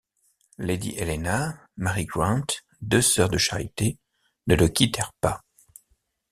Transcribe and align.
Lady 0.57 0.95
Helena, 0.97 1.59
Mary 1.77 2.05
Grant, 2.07 2.63
deux 2.81 3.03
sœurs 3.03 3.29
de 3.29 3.37
charité, 3.37 3.99
ne 4.47 4.55
le 4.55 4.67
quittèrent 4.67 5.13
pas. 5.21 5.43